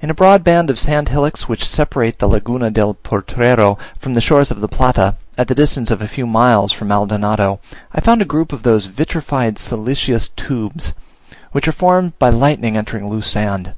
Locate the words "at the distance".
5.38-5.92